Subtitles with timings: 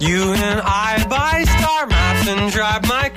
[0.00, 3.07] You and I buy star maps and drive my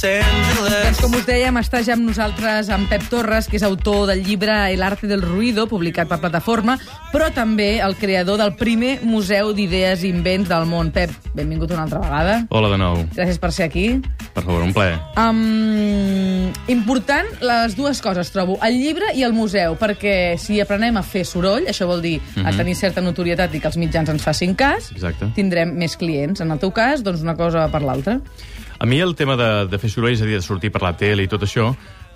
[0.00, 4.22] Doncs com us dèiem, està ja amb nosaltres en Pep Torres, que és autor del
[4.24, 6.78] llibre El arte del ruido, publicat per plataforma,
[7.12, 10.88] però també el creador del primer museu d'idees i invents del món.
[10.94, 12.36] Pep, benvingut una altra vegada.
[12.48, 13.02] Hola de nou.
[13.12, 13.84] Gràcies per ser aquí.
[14.32, 14.94] Per favor, un plaer.
[15.20, 21.04] Um, important les dues coses, trobo, el llibre i el museu, perquè si aprenem a
[21.04, 24.56] fer soroll, això vol dir a tenir certa notorietat i que els mitjans ens facin
[24.56, 25.28] cas, Exacte.
[25.36, 26.40] tindrem més clients.
[26.40, 28.16] En el teu cas, doncs una cosa per l'altra.
[28.80, 30.94] A mi el tema de, de fer soroll, és a dir, de sortir per la
[30.96, 31.66] tele i tot això,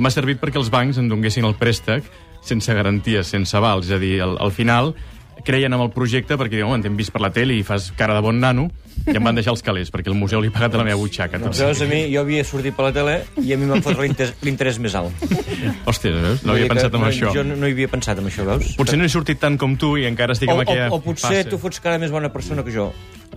[0.01, 2.09] m'ha servit perquè els bancs em donguessin el préstec
[2.45, 3.91] sense garanties, sense avals.
[3.91, 4.95] És a dir, al, al final
[5.45, 8.23] creien en el projecte perquè diuen, t'hem vist per la tele i fas cara de
[8.25, 8.69] bon nano,
[9.05, 10.97] i em van deixar els calés, perquè el museu li ha pagat de la meva
[11.01, 11.41] butxaca.
[11.43, 13.99] Tot Veus, a mi, jo havia sortit per la tele i a mi m'ha fot
[14.01, 15.25] l'interès més alt.
[15.85, 16.45] Hòstia, veus?
[16.47, 17.33] No havia pensat en això.
[17.35, 18.73] Jo no, no hi havia pensat en això, veus?
[18.79, 21.05] Potser no he sortit tant com tu i encara estic o, en aquella o, o
[21.05, 21.51] potser fase.
[21.51, 22.91] tu fots cara més bona persona que jo.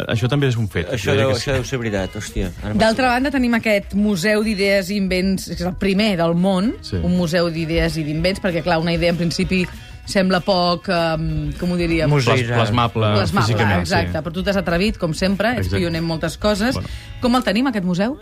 [0.08, 0.92] Això també és un fet.
[0.94, 2.52] Això deu, això deu ser veritat, hòstia.
[2.78, 7.00] D'altra banda, tenim aquest Museu d'Idees i Invents, que és el primer del món, Sí.
[7.02, 9.64] un museu d'idees i d'invents, perquè, clar, una idea en principi
[10.08, 12.10] sembla poc, um, com ho diríem?
[12.10, 13.82] Plas, plasmable, Plasmable, físicament.
[13.84, 14.14] exacte.
[14.18, 14.24] Sí.
[14.24, 15.82] Però tu t'has atrevit, com sempre, ets Exacte.
[15.84, 16.74] pioner en moltes coses.
[16.80, 16.90] Bueno.
[17.22, 18.18] Com el tenim, aquest museu?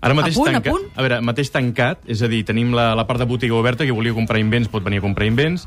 [0.00, 0.72] Ara mateix A punt, a tancat.
[0.72, 0.84] punt?
[0.96, 3.90] A veure, mateix tancat, és a dir, tenim la, la part de botiga oberta, qui
[3.90, 5.66] volia comprar invents pot venir a comprar invents.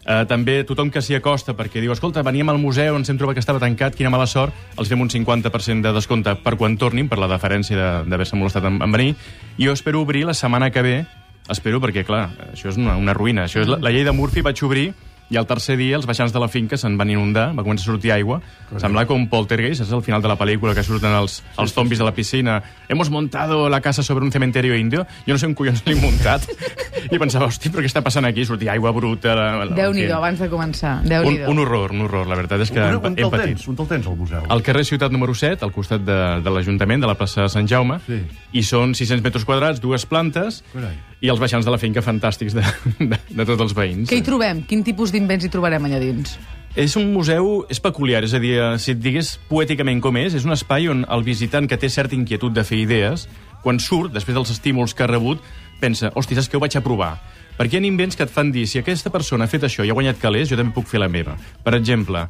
[0.00, 3.36] Uh, també tothom que s'hi acosta perquè diu, escolta, veníem al museu, ens hem trobat
[3.36, 7.06] que estava tancat, quina mala sort, els fem un 50% de descompte per quan tornin,
[7.08, 9.14] per la deferència de- d'haver-se molestat en, en venir.
[9.58, 11.06] I jo espero obrir la setmana que ve,
[11.50, 13.44] espero perquè, clar, això és una, una ruïna.
[13.48, 14.90] Això és la, la llei de Murphy, vaig obrir,
[15.30, 17.92] i al tercer dia els baixants de la finca se'n van inundar, va començar a
[17.92, 18.40] sortir aigua.
[18.82, 22.06] Semblava com Poltergeist, és el final de la pel·lícula que surten els, els zombis de
[22.08, 22.56] la piscina.
[22.88, 25.04] Hemos montado la casa sobre un cementerio indio.
[25.28, 26.48] Jo no sé on collons l'he muntat.
[27.14, 28.42] I pensava, hosti, però què està passant aquí?
[28.44, 29.36] Sortia aigua bruta...
[29.36, 30.08] La, en fi.
[30.10, 30.96] abans de començar.
[31.04, 31.46] un, Déu-n'hi-do.
[31.54, 32.26] un horror, un horror.
[32.26, 33.52] La veritat és que hem, on hem patit.
[33.54, 33.68] tens?
[33.70, 34.42] On te'l tens, al museu?
[34.50, 37.70] Al carrer Ciutat número 7, al costat de, de l'Ajuntament, de la plaça de Sant
[37.70, 38.18] Jaume, Sí.
[38.50, 40.98] i són 600 metres quadrats, dues plantes, Carai.
[41.20, 42.62] I els baixants de la finca fantàstics de,
[42.98, 44.08] de, de tots els veïns.
[44.08, 44.62] Què hi trobem?
[44.68, 46.38] Quin tipus d'invents hi trobarem allà dins?
[46.78, 50.36] És un museu és peculiar, és a dir, eh, si et digués poèticament com és,
[50.38, 53.26] és un espai on el visitant que té certa inquietud de fer idees,
[53.64, 55.42] quan surt, després dels estímuls que ha rebut,
[55.80, 57.16] pensa, hosti, saps què ho vaig a provar?
[57.58, 59.90] Perquè hi ha invents que et fan dir, si aquesta persona ha fet això i
[59.90, 61.34] ha guanyat calés, jo també puc fer la meva.
[61.64, 62.22] Per exemple,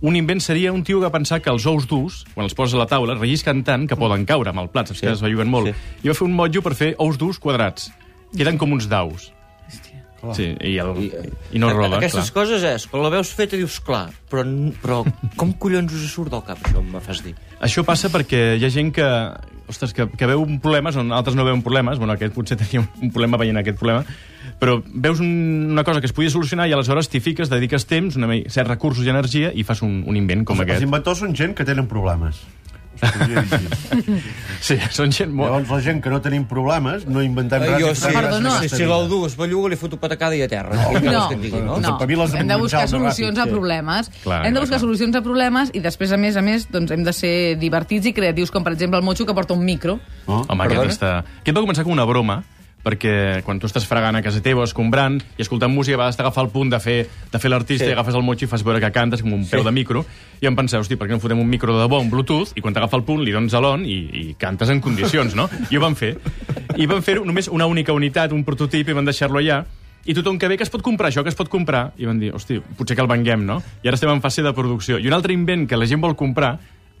[0.00, 2.80] un invent seria un tio que pensar que els ous durs, quan els poses a
[2.82, 5.52] la taula, rellisquen tant que poden caure amb el plat, saps Sí, que es belluguen
[5.52, 5.68] molt.
[5.70, 6.00] sí.
[6.02, 7.92] I va fer un motllo per fer ous durs quadrats.
[8.36, 9.30] Queden com uns daus.
[10.32, 10.94] Sí, i, el,
[11.52, 12.44] i no roda, Aquestes clar.
[12.46, 14.40] coses és, quan la veus feta dius, clar, però,
[14.80, 15.02] però
[15.36, 17.34] com collons us surt del cap això, me fas dir?
[17.60, 19.04] Això passa perquè hi ha gent que,
[19.68, 22.00] ostres, que, que veu un problemes on altres no veuen problemes.
[22.00, 24.04] Bueno, aquest potser tenia un, problema veient aquest problema.
[24.60, 28.16] Però veus un, una cosa que es podia solucionar i aleshores t'hi fiques, dediques temps,
[28.16, 30.88] una, certs recursos i energia i fas un, un invent com Els, els aquest.
[30.88, 32.40] inventors són gent que tenen problemes.
[34.64, 35.50] Sí, són gent molt...
[35.50, 37.74] Llavors, la gent que no tenim problemes, no inventem res.
[37.82, 38.54] jo, Perdó, en no.
[38.62, 40.78] si, dur es belluga, li foto patacada i a terra.
[40.78, 41.78] No, no?
[41.82, 41.96] no.
[42.00, 43.50] de hem de buscar solucions a sí.
[43.50, 44.10] problemes.
[44.22, 44.84] Clar, hem de buscar clar.
[44.86, 48.14] solucions a problemes i després, a més a més, doncs, hem de ser divertits i
[48.16, 49.98] creatius, com per exemple el Mocho que porta un micro.
[50.26, 50.42] No?
[50.48, 50.88] Home, Perdona?
[50.88, 51.14] aquest, està...
[51.42, 52.40] aquest va començar com una broma,
[52.84, 56.42] perquè quan tu estàs fregant a casa teva, escombrant, i escoltant música, a vegades t'agafa
[56.44, 56.98] el punt de fer,
[57.32, 57.90] de fer l'artista Sí.
[57.90, 60.04] i agafes el motxo i fas veure que cantes com un peu de micro,
[60.40, 62.60] i em pensava, hosti, per què no fotem un micro de bo, un Bluetooth, i
[62.60, 65.48] quan t'agafa el punt li dones a l'on i, i cantes en condicions, no?
[65.70, 66.18] I ho van fer.
[66.76, 69.64] I van fer només una única unitat, un prototip, i van deixar-lo allà,
[70.04, 72.18] i tothom que ve que es pot comprar això, que es pot comprar, i van
[72.20, 73.62] dir, hosti, potser que el venguem, no?
[73.82, 74.98] I ara estem en fase de producció.
[75.00, 76.58] I un altre invent que la gent vol comprar,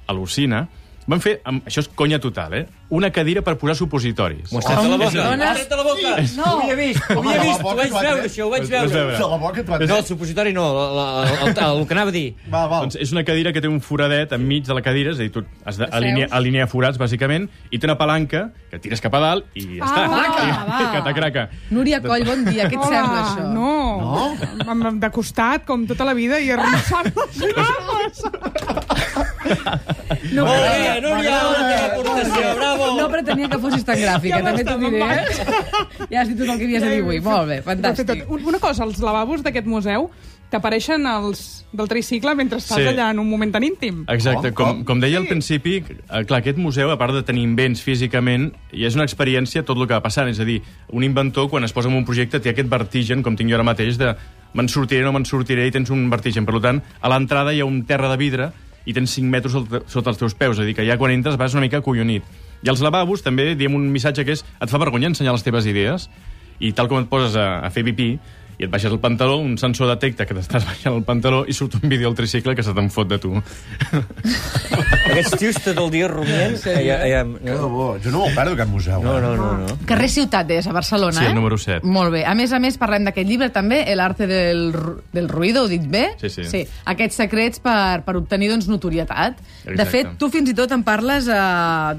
[0.08, 0.66] al·lucina,
[1.06, 2.64] van fer, amb, això és conya total, eh?
[2.94, 4.52] Una cadira per posar supositoris.
[4.52, 5.10] M'ho has tret a la boca.
[5.10, 6.10] Dones- M'ho has tret a la boca.
[6.36, 6.44] No.
[6.44, 8.88] Ho havia vist, ho havia vist, ho vaig veure, això, ho vaig veure.
[8.94, 9.18] veure.
[9.34, 12.08] La boca t'ho ha No, el supositori no, la, la, el, el, el que anava
[12.12, 12.34] a dir.
[12.52, 12.80] Va, va.
[12.84, 15.30] Doncs és una cadira que té un foradet enmig de la cadira, és a dir,
[15.34, 19.46] tu has d'alinear alinear forats, bàsicament, i té una palanca que tires cap a dalt
[19.58, 20.06] i ja està.
[20.08, 20.80] va, I, va.
[20.94, 21.48] que t'acraca.
[21.70, 22.68] Núria Coll, bon dia.
[22.70, 23.48] Què et sembla, això?
[23.52, 24.92] No, no?
[25.00, 28.23] De costat, com tota la vida, i arronsant les cames.
[30.34, 32.86] No, Núria, la teva aportació, bravo.
[32.98, 35.00] no pretenia que fossis tan gràfica, Ja també t'ho diré.
[35.00, 36.06] Eh?
[36.10, 37.20] Ja has dit tot el que havies de dir avui.
[37.24, 38.24] Molt bé, fantàstic.
[38.28, 40.10] Un- Una cosa, els lavabos d'aquest museu
[40.50, 42.86] t'apareixen els del tricicle mentre estàs Sí.
[42.86, 44.04] allà en un moment tan íntim.
[44.08, 45.28] Exacte, Com, com, deia al Sí.
[45.30, 49.64] principi, eh, clar, aquest museu, a part de tenir invents físicament, i és una experiència
[49.64, 50.28] tot el que va passant.
[50.28, 53.34] És a dir, un inventor, quan es posa en un projecte, té aquest vertigen, com
[53.36, 54.14] tinc jo ara mateix, de
[54.54, 56.46] me'n sortiré, no me'n sortiré, i tens un vertigen.
[56.46, 58.52] Per tant, a l'entrada hi ha un terra de vidre
[58.84, 61.38] i tens 5 metres sota, els teus peus, és a dir, que ja quan entres
[61.40, 62.24] vas una mica acollonit.
[62.64, 65.68] I als lavabos també diem un missatge que és et fa vergonya ensenyar les teves
[65.68, 66.08] idees
[66.60, 68.14] i tal com et poses a, a fer pipí
[68.64, 71.76] i et baixes el pantaló, un sensor detecta que t'estàs baixant el pantaló i surt
[71.82, 73.34] un vídeo al tricicle que se te'n fot de tu.
[75.04, 76.56] Aquests tios tot el dia rumiant...
[76.60, 76.72] Sí.
[76.86, 77.88] Ja, ja, Que de bo.
[78.02, 79.02] Jo no me'l perdo, aquest museu.
[79.04, 79.22] no, eh?
[79.22, 79.76] no, no, no.
[79.88, 81.32] Carrer Ciutat, deies, a Barcelona, Sí, eh?
[81.32, 81.84] el número set.
[81.84, 82.24] Molt bé.
[82.24, 84.72] A més a més, parlem d'aquest llibre també, El arte del,
[85.12, 86.06] del ruido, ho dic bé?
[86.22, 86.44] Sí, sí.
[86.48, 86.62] sí.
[86.90, 89.38] Aquests secrets per, per obtenir doncs, notorietat.
[89.64, 89.90] De Exacte.
[89.92, 91.36] fet, tu fins i tot en parles eh,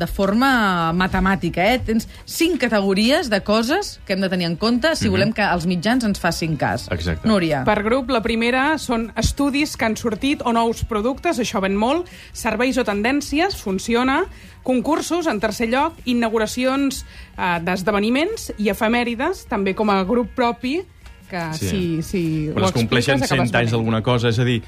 [0.01, 1.79] de forma matemàtica, eh?
[1.85, 5.67] Tens cinc categories de coses que hem de tenir en compte si volem que els
[5.69, 6.87] mitjans ens facin cas.
[6.91, 7.27] Exacte.
[7.27, 7.63] Núria.
[7.67, 12.09] Per grup, la primera són estudis que han sortit o nous productes, això ven molt,
[12.33, 14.23] serveis o tendències, funciona,
[14.63, 17.03] concursos, en tercer lloc, inauguracions
[17.37, 20.81] eh, d'esdeveniments i efemèrides, també com a grup propi,
[21.29, 21.67] que Sí.
[21.69, 24.61] si, si Quan es compleixen 100 anys d'alguna cosa, és a dir,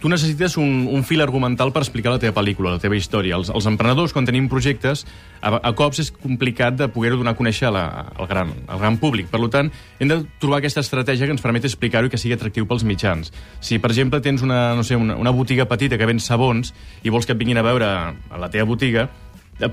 [0.00, 3.36] tu necessites un, un fil argumental per explicar la teva pel·lícula, la teva història.
[3.38, 5.04] Els, els emprenedors, quan tenim projectes,
[5.40, 7.84] a, a cops és complicat de poder-ho donar a conèixer a la,
[8.14, 9.30] al, gran, al gran públic.
[9.32, 12.68] Per tant, hem de trobar aquesta estratègia que ens permet explicar-ho i que sigui atractiu
[12.70, 13.32] pels mitjans.
[13.60, 17.10] Si, per exemple, tens una, no sé, una, una botiga petita que ven sabons i
[17.10, 19.08] vols que et vinguin a veure a la teva botiga,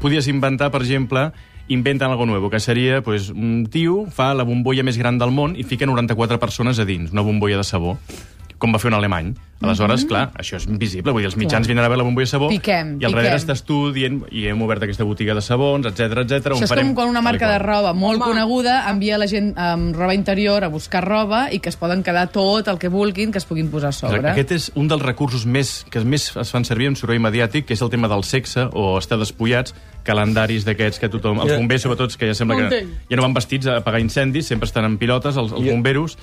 [0.02, 1.30] podies inventar, per exemple,
[1.68, 5.56] inventen algo nuevo, que seria pues, un tio fa la bombolla més gran del món
[5.58, 7.98] i fica 94 persones a dins, una bombolla de sabó
[8.58, 9.34] com va fer un alemany.
[9.66, 12.30] Aleshores, clar, això és invisible, vull dir, els mitjans vindran a veure la bombolla de
[12.30, 13.40] sabó Piquem, i al darrere piquem.
[13.40, 16.52] estàs tu dient i hem obert aquesta botiga de sabons, etc etc.
[16.52, 18.34] Això és com quan una marca de roba molt Home.
[18.34, 22.28] coneguda envia la gent amb roba interior a buscar roba i que es poden quedar
[22.36, 24.20] tot el que vulguin que es puguin posar a sobre.
[24.20, 24.36] Exacte.
[24.36, 27.80] Aquest és un dels recursos més que més es fan servir en soroll mediàtic, que
[27.80, 29.74] és el tema del sexe o estar despullats,
[30.04, 31.40] calendaris d'aquests que tothom...
[31.42, 34.68] Els bombers, sobretot, que ja sembla que ja no van vestits a apagar incendis, sempre
[34.68, 36.20] estan en pilotes, els, els bomberos.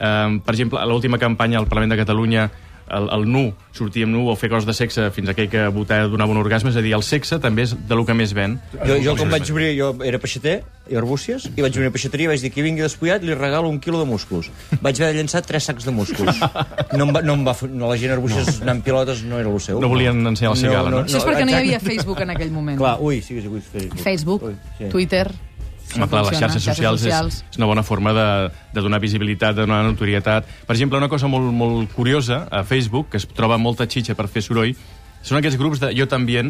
[0.00, 2.50] Um, per exemple, a l'última campanya al Parlament de Catalunya
[2.92, 3.42] el, el nu,
[3.72, 6.40] sortir amb nu o fer coses de sexe fins a aquell que votar donava un
[6.42, 8.58] orgasme, és a dir, el sexe també és de lo que més ven.
[8.84, 10.60] Jo, jo quan vaig obrir, jo era peixater
[10.90, 13.70] i arbúcies, i vaig obrir una peixateria i vaig dir que vingui despullat li regalo
[13.72, 14.50] un quilo de músculs.
[14.82, 16.42] Vaig haver de llançar tres sacs de músculs.
[16.92, 19.48] No em va, no em va, no, la gent arbúcies anant amb pilotes no era
[19.48, 19.80] el seu.
[19.80, 21.04] No volien ensenyar la cigala, no?
[21.06, 21.80] Això és perquè no hi havia.
[21.82, 22.76] Facebook en aquell moment.
[22.82, 24.04] Clar, ui, sí que sí, Facebook.
[24.04, 24.92] Facebook, Ui, sí.
[24.92, 25.30] Twitter...
[25.96, 28.26] Home, clar, les xarxes socials, és, és una bona forma de,
[28.72, 30.48] de donar visibilitat, de donar notorietat.
[30.66, 34.28] Per exemple, una cosa molt, molt curiosa a Facebook, que es troba molta xitxa per
[34.32, 34.72] fer soroll,
[35.22, 36.42] són aquests grups de jo també,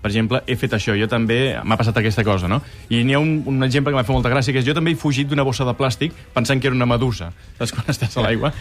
[0.00, 2.60] per exemple, he fet això, jo també m'ha passat aquesta cosa, no?
[2.88, 4.94] I n'hi ha un, un exemple que m'ha fet molta gràcia, que és jo també
[4.94, 7.32] he fugit d'una bossa de plàstic pensant que era una medusa.
[7.58, 8.54] Saps quan estàs a l'aigua?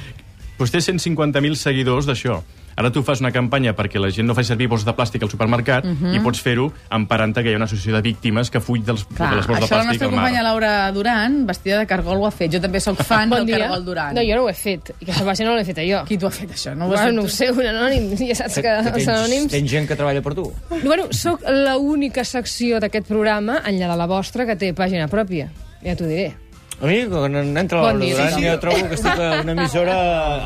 [0.59, 2.42] Doncs té 150.000 seguidors d'això.
[2.79, 5.29] Ara tu fas una campanya perquè la gent no fa servir bosses de plàstic al
[5.29, 5.83] supermercat
[6.15, 9.33] i pots fer-ho emparant-te que hi ha una associació de víctimes que fuig dels, Clar,
[9.33, 10.23] de les bosses de això la plàstic nostra al mar.
[10.23, 12.53] companya Laura Duran, vestida de cargol, ho ha fet.
[12.55, 13.59] Jo també sóc fan Bon del dia.
[13.67, 14.15] cargol Duran.
[14.15, 14.93] No, jo no ho he fet.
[15.01, 16.01] I que se'n vagi no l'he fet jo.
[16.07, 16.73] Qui t'ho ha fet, això?
[16.75, 17.27] No ho Bueno, fet no tu?
[17.27, 18.09] ho sé, un anònim.
[18.29, 19.51] Ja saps que els tens, anònims...
[19.51, 20.47] tens gent que treballa per tu.
[20.83, 25.51] Bueno, sóc l'única secció d'aquest programa, enllà de la vostra, que té pàgina pròpia.
[25.83, 26.31] Ja t'ho diré.
[26.81, 28.15] A mi, quan entra la Bon dia.
[28.15, 28.47] Duran, Sí, sí.
[28.47, 29.95] jo trobo que estic a una emissora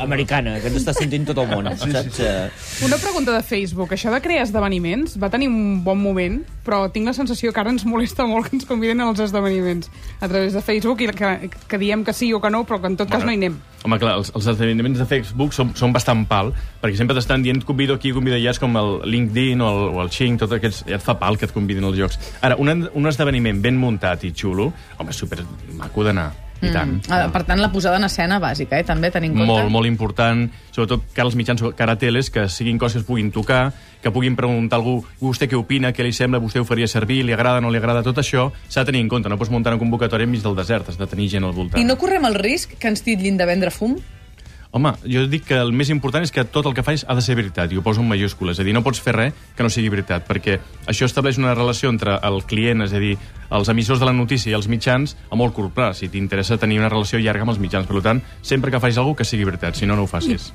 [0.02, 2.18] americana, que ens està sentint tot el món, saps?
[2.18, 2.50] Eh,
[2.84, 3.92] Una pregunta de Facebook.
[3.94, 7.70] Això de crear esdeveniments va tenir un bon moment, però tinc la sensació que ara
[7.70, 9.90] ens molesta molt que ens conviden als esdeveniments
[10.20, 12.90] a través de Facebook i que, que diem que sí o que no, però que
[12.90, 13.60] en tot cas no hi anem.
[13.84, 17.60] Home, clar, els, els esdeveniments de Facebook són, són bastant pal, perquè sempre t'estan dient
[17.68, 20.86] convido aquí, convido allà, és com el LinkedIn o el, o el Xing, tot aquests,
[20.88, 22.16] ja et fa pal que et convidin als jocs.
[22.40, 25.44] Ara, un, un esdeveniment ben muntat i xulo, home, és super
[25.76, 26.30] maco d'anar,
[26.66, 26.96] i tant.
[27.12, 28.86] Ah, per tant, la posada en escena bàsica, eh?
[28.86, 29.52] també tenint en compte.
[29.52, 33.08] Molt, molt important, sobretot cara als mitjans, cara a teles, que siguin coses que es
[33.08, 36.68] puguin tocar, que puguin preguntar a algú, vostè què opina, què li sembla, vostè ho
[36.68, 39.40] faria servir, li agrada, no li agrada, tot això s'ha de tenir en compte, no
[39.40, 41.80] pots muntar una convocatòria enmig del desert, has de tenir gent al voltant.
[41.80, 43.96] I no correm el risc que ens titllin de vendre fum?
[44.74, 47.22] Home, jo dic que el més important és que tot el que fas ha de
[47.22, 48.56] ser veritat, i ho poso en majúscules.
[48.56, 50.56] És a dir, no pots fer res que no sigui veritat, perquè
[50.90, 53.14] això estableix una relació entre el client, és a dir,
[53.54, 56.80] els emissors de la notícia i els mitjans, a molt curt plaç, si t'interessa tenir
[56.82, 57.86] una relació llarga amb els mitjans.
[57.86, 60.50] Per tant, sempre que facis alguna que sigui veritat, si no, no ho facis.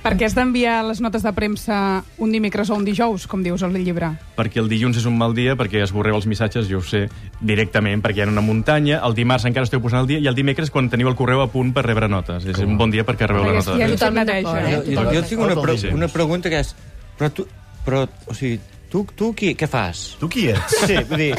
[0.00, 3.60] Per què has d'enviar les notes de premsa un dimecres o un dijous, com dius
[3.66, 4.08] al llibre?
[4.38, 7.02] Perquè el dilluns és un mal dia, perquè esborreu els missatges, jo ho sé,
[7.44, 10.38] directament, perquè hi ha una muntanya, el dimarts encara esteu posant el dia, i el
[10.38, 12.48] dimecres quan teniu el correu a punt per rebre notes.
[12.48, 13.76] És un bon dia perquè rebeu la nota.
[13.76, 13.98] ja de.
[14.00, 14.80] Totalment d'acord, eh?
[14.88, 16.72] jo, jo, tinc una, pre una pregunta que és...
[17.20, 17.44] Però tu,
[17.84, 18.56] però, o sigui,
[18.88, 20.14] tu, tu qui, què fas?
[20.22, 20.80] Tu qui ets?
[20.86, 21.34] Sí, vull dir...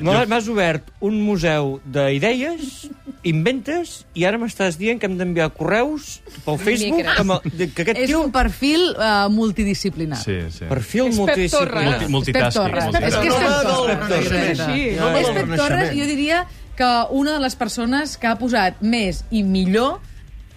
[0.00, 2.88] m'ha- M'has obert un museu d'idees,
[3.24, 7.82] inventes, i ara m'estàs dient que hem d'enviar correus pel Facebook amb el, de- que
[7.86, 8.20] aquest És tio...
[8.26, 10.18] un perfil uh, multidisciplinar.
[10.20, 10.66] Sí, sí.
[10.68, 11.70] Perfil És Pep multidisciplinar.
[11.70, 12.08] Torres.
[12.08, 12.62] Multi- multitasking.
[12.62, 12.84] Pep Torres.
[12.84, 13.08] multitasking.
[13.08, 13.98] És que és Pep no, Torres.
[13.98, 14.84] no, no, no, És no, així.
[14.98, 16.44] no, no, és no, Pep Torres, jo diria
[16.76, 20.00] que una de les persones que ha posat més i millor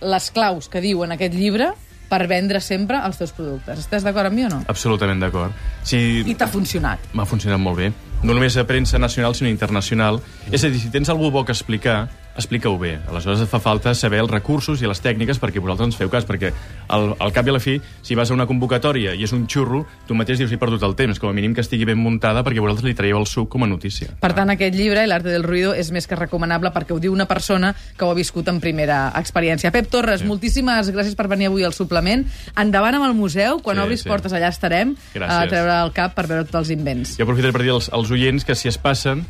[0.02, 1.72] les claus que diu en aquest llibre
[2.08, 3.80] per vendre sempre els teus productes.
[3.84, 4.62] Estàs d'acord amb mi o no?
[4.72, 5.52] Absolutament d'acord.
[5.84, 5.98] Si...
[6.26, 7.00] I t'ha funcionat.
[7.14, 7.90] M'ha funcionat molt bé.
[8.24, 10.22] No només a premsa nacional, sinó internacional.
[10.52, 12.08] És a dir, si tens algú bo que explicar,
[12.38, 13.00] explica-ho bé.
[13.10, 16.26] Aleshores et fa falta saber els recursos i les tècniques perquè vosaltres ens feu cas,
[16.28, 16.52] perquè
[16.94, 19.48] al, al cap i a la fi, si vas a una convocatòria i és un
[19.50, 22.44] xurro, tu mateix dius he perdut el temps, com a mínim que estigui ben muntada
[22.46, 24.14] perquè vosaltres li traieu el suc com a notícia.
[24.22, 27.14] Per tant, aquest llibre, El arte del ruido, és més que recomanable perquè ho diu
[27.14, 29.72] una persona que ho ha viscut en primera experiència.
[29.74, 30.28] Pep Torres, sí.
[30.30, 32.26] moltíssimes gràcies per venir avui al suplement.
[32.56, 34.10] Endavant amb el museu, quan Sí, obris sí.
[34.10, 35.34] portes allà estarem Gràcies.
[35.34, 37.18] a treure el cap per veure tots els invents.
[37.18, 39.26] Jo aprofitaré per dir als, als oients que si es passen,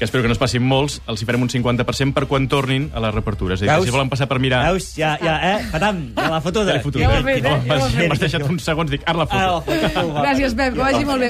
[0.00, 2.86] que espero que no es passin molts, els hi farem un 50% per quan tornin
[2.96, 3.52] a la reapertura.
[3.52, 3.90] És a dir, que Veus?
[3.90, 4.62] si volen passar per mirar...
[4.70, 4.86] Veus?
[4.96, 5.66] Ja, ja, eh?
[5.68, 6.78] Patam, ja la fotuda.
[6.80, 7.24] Ja l'he Ja eh?
[7.26, 7.58] fet, eh?
[7.68, 9.58] Ja M'has deixat uns segons, dic, ara la foto.
[9.68, 10.14] Ah, la foto.
[10.24, 11.28] Gràcies, Pep, que vagi molt bé.